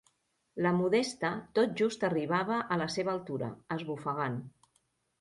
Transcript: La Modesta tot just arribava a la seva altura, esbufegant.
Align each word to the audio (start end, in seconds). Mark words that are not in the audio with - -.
La 0.65 0.71
Modesta 0.77 1.31
tot 1.59 1.77
just 1.83 2.07
arribava 2.11 2.59
a 2.77 2.81
la 2.85 2.91
seva 2.97 3.17
altura, 3.17 3.55
esbufegant. 3.81 4.45